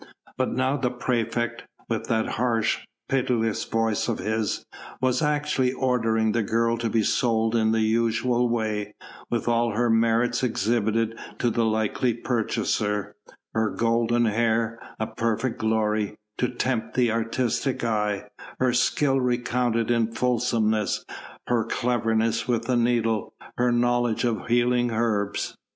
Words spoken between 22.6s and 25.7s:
the needle, her knowledge of healing herbs.